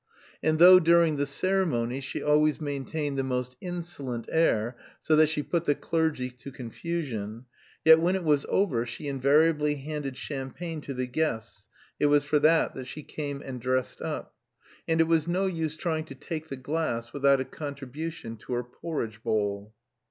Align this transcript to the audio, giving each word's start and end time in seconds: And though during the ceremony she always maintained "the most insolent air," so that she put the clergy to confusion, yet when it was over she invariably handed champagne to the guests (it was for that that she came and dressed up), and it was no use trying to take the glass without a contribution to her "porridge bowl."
And 0.41 0.57
though 0.57 0.79
during 0.79 1.17
the 1.17 1.27
ceremony 1.27 2.01
she 2.01 2.23
always 2.23 2.59
maintained 2.59 3.19
"the 3.19 3.23
most 3.23 3.55
insolent 3.61 4.27
air," 4.31 4.75
so 4.99 5.15
that 5.15 5.29
she 5.29 5.43
put 5.43 5.65
the 5.65 5.75
clergy 5.75 6.31
to 6.31 6.51
confusion, 6.51 7.45
yet 7.85 7.99
when 7.99 8.15
it 8.15 8.23
was 8.23 8.43
over 8.49 8.83
she 8.83 9.07
invariably 9.07 9.75
handed 9.75 10.17
champagne 10.17 10.81
to 10.81 10.95
the 10.95 11.05
guests 11.05 11.67
(it 11.99 12.07
was 12.07 12.23
for 12.23 12.39
that 12.39 12.73
that 12.73 12.85
she 12.87 13.03
came 13.03 13.43
and 13.45 13.61
dressed 13.61 14.01
up), 14.01 14.33
and 14.87 14.99
it 14.99 15.07
was 15.07 15.27
no 15.27 15.45
use 15.45 15.77
trying 15.77 16.05
to 16.05 16.15
take 16.15 16.49
the 16.49 16.57
glass 16.57 17.13
without 17.13 17.39
a 17.39 17.45
contribution 17.45 18.37
to 18.37 18.53
her 18.53 18.63
"porridge 18.63 19.21
bowl." 19.21 19.71